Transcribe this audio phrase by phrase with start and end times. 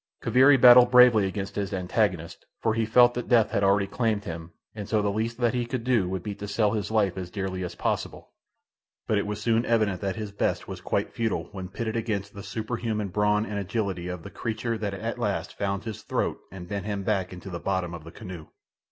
[0.23, 4.51] Kaviri battled bravely against his antagonist, for he felt that death had already claimed him,
[4.73, 7.29] and so the least that he could do would be to sell his life as
[7.29, 8.31] dearly as possible;
[9.05, 12.41] but it was soon evident that his best was quite futile when pitted against the
[12.41, 16.87] superhuman brawn and agility of the creature that at last found his throat and bent
[16.87, 18.47] him back into the bottom of the canoe.